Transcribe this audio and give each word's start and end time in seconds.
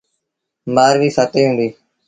مآرويٚ 0.73 1.15
ستيٚ 1.17 1.47
هُݩديٚ۔ 1.49 1.75